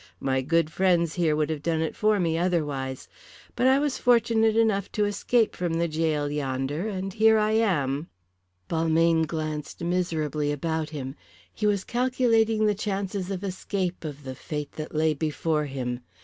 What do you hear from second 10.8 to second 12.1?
him. He was not listening at all.